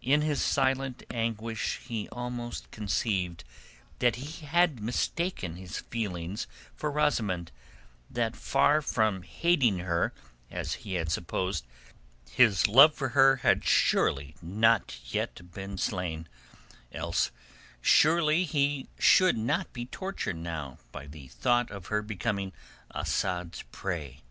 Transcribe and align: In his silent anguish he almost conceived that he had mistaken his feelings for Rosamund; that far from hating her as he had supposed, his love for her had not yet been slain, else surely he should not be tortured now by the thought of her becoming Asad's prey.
In 0.00 0.22
his 0.22 0.40
silent 0.40 1.02
anguish 1.10 1.80
he 1.86 2.08
almost 2.08 2.70
conceived 2.70 3.44
that 3.98 4.16
he 4.16 4.46
had 4.46 4.80
mistaken 4.80 5.56
his 5.56 5.80
feelings 5.80 6.46
for 6.74 6.90
Rosamund; 6.90 7.52
that 8.10 8.34
far 8.36 8.80
from 8.80 9.22
hating 9.22 9.80
her 9.80 10.14
as 10.50 10.72
he 10.80 10.94
had 10.94 11.12
supposed, 11.12 11.66
his 12.30 12.66
love 12.66 12.94
for 12.94 13.10
her 13.10 13.36
had 13.44 13.62
not 14.40 14.98
yet 15.12 15.52
been 15.52 15.76
slain, 15.76 16.26
else 16.90 17.30
surely 17.82 18.44
he 18.44 18.88
should 18.98 19.36
not 19.36 19.70
be 19.74 19.84
tortured 19.84 20.36
now 20.38 20.78
by 20.90 21.06
the 21.06 21.28
thought 21.28 21.70
of 21.70 21.88
her 21.88 22.00
becoming 22.00 22.54
Asad's 22.94 23.60
prey. 23.72 24.22